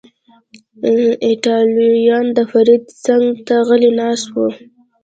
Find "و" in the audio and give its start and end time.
4.33-4.35